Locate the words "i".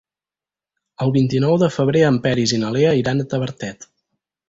2.59-2.61